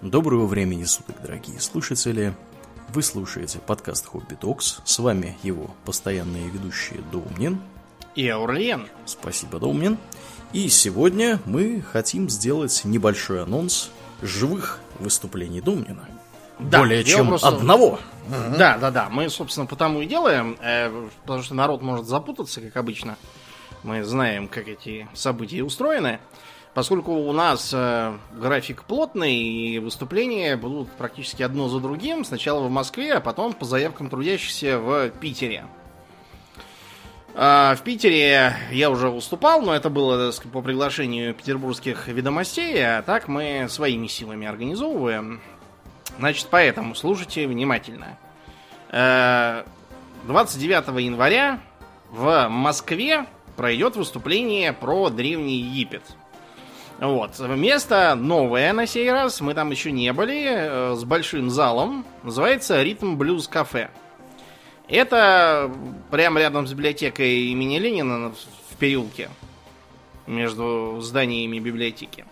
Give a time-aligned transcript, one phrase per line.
[0.00, 2.34] Доброго времени суток, дорогие слушатели.
[2.88, 4.80] Вы слушаете подкаст Хобби Токс.
[4.84, 7.60] С вами его постоянные ведущие Доумнин.
[8.14, 8.88] И Аурлиен.
[9.04, 9.98] Спасибо, Доумнин.
[10.52, 13.90] И сегодня мы хотим сделать небольшой анонс
[14.22, 16.08] живых выступлений Доумнина.
[16.58, 17.98] Да, Более чем просто- одного.
[18.58, 19.08] Да, да, да.
[19.10, 23.16] Мы, собственно, потому и делаем, э, потому что народ может запутаться, как обычно.
[23.82, 26.20] Мы знаем, как эти события устроены.
[26.72, 32.24] Поскольку у нас э, график плотный, и выступления будут практически одно за другим.
[32.24, 35.64] Сначала в Москве, а потом по заявкам трудящихся в Питере.
[37.34, 43.02] А, В Питере я уже выступал, но это было сказать, по приглашению петербургских ведомостей, а
[43.02, 45.40] так мы своими силами организовываем.
[46.18, 48.16] Значит, поэтому слушайте внимательно.
[48.90, 49.64] Э,
[50.24, 51.60] 29 января
[52.10, 56.02] в Москве пройдет выступление про Древний Египет.
[57.00, 57.38] Вот.
[57.38, 59.40] Место новое на сей раз.
[59.40, 60.44] Мы там еще не были.
[60.46, 62.04] э, С большим залом.
[62.22, 63.90] Называется Ритм Блюз Кафе.
[64.86, 65.72] Это
[66.10, 68.32] прямо рядом с библиотекой имени Ленина
[68.70, 69.30] в переулке.
[70.26, 72.26] Между зданиями библиотеки.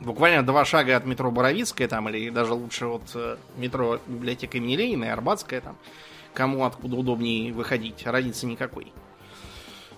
[0.00, 4.76] Буквально два шага от метро Боровицкая там, или даже лучше от э, метро библиотека имени
[4.76, 5.76] Ленина и Арбатская там.
[6.32, 8.92] Кому откуда удобнее выходить, разницы никакой.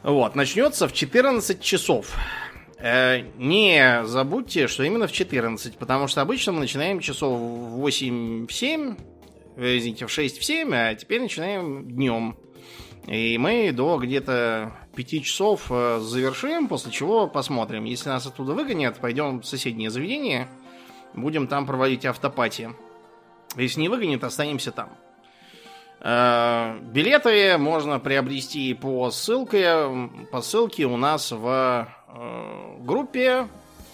[0.02, 2.16] Вот, начнется в 14 часов.
[2.82, 8.96] Э, не забудьте, что именно в 14, потому что обычно мы начинаем часов в 8-7,
[9.56, 12.36] э, извините, в 6-7, а теперь начинаем днем.
[13.06, 17.84] И мы до где-то 5 часов э, завершим, после чего посмотрим.
[17.84, 20.48] Если нас оттуда выгонят, пойдем в соседнее заведение,
[21.12, 22.70] будем там проводить автопати.
[23.56, 24.88] Если не выгонят, останемся там.
[26.00, 29.84] Э, Билеты можно приобрести по ссылке,
[30.32, 31.88] по ссылке у нас в
[32.84, 33.48] группе.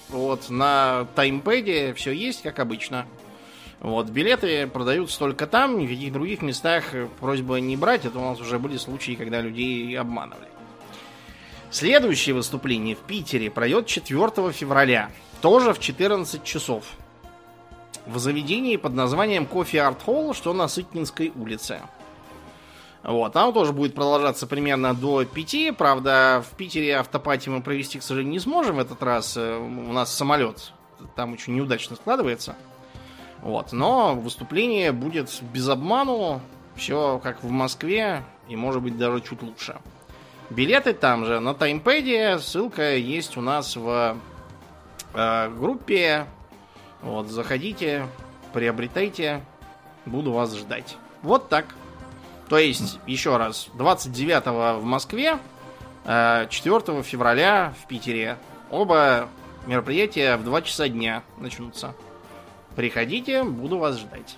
[0.08, 3.06] Вот на таймпеде все есть, как обычно.
[3.80, 6.84] Вот, билеты продаются только там, ни в каких других местах
[7.20, 8.04] просьба не брать.
[8.04, 10.48] Это у нас уже были случаи, когда людей обманывали.
[11.70, 15.10] Следующее выступление в Питере пройдет 4 февраля,
[15.42, 16.84] тоже в 14 часов.
[18.06, 21.80] В заведении под названием Кофе Арт Холл, что на Сытнинской улице.
[23.06, 25.76] Вот, там тоже будет продолжаться примерно до 5.
[25.78, 29.36] Правда, в Питере автопати мы провести, к сожалению, не сможем в этот раз.
[29.36, 30.72] Э, У нас самолет
[31.14, 32.56] там очень неудачно складывается.
[33.42, 36.40] Вот, но выступление будет без обману.
[36.74, 39.76] Все как в Москве, и может быть даже чуть лучше.
[40.50, 42.38] Билеты там же, на таймпеде.
[42.40, 44.16] Ссылка есть у нас в
[45.14, 46.26] э, группе.
[47.02, 48.06] Вот, заходите,
[48.52, 49.42] приобретайте.
[50.06, 50.96] Буду вас ждать.
[51.22, 51.66] Вот так.
[52.48, 54.46] То есть, еще раз, 29
[54.80, 55.38] в Москве,
[56.04, 58.38] э, 4 февраля в Питере.
[58.70, 59.28] Оба
[59.66, 61.94] мероприятия в 2 часа дня начнутся.
[62.76, 64.36] Приходите, буду вас ждать.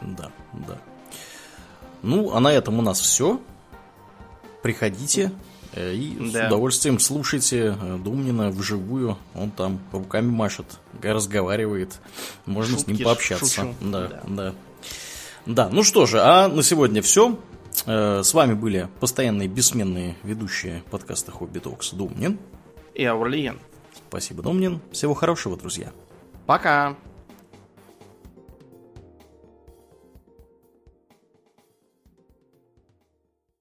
[0.00, 0.78] Да, да.
[2.02, 3.40] Ну, а на этом у нас все.
[4.62, 5.32] Приходите
[5.74, 6.46] э, и с Да.
[6.46, 9.18] удовольствием слушайте э, Думнина вживую.
[9.34, 10.66] Он там руками машет,
[11.02, 11.98] разговаривает.
[12.46, 13.46] Можно с ним Шутки пообщаться.
[13.46, 13.74] шучу.
[13.80, 14.22] Да, Да.
[14.26, 14.54] да.
[15.46, 17.38] Да, ну что же, а на сегодня все.
[17.86, 22.38] С вами были постоянные бессменные ведущие подкаста Хобби Токс Думнин.
[22.94, 23.58] И Аурлиен.
[24.08, 24.80] Спасибо, Думнин.
[24.92, 25.90] Всего хорошего, друзья.
[26.46, 26.96] Пока.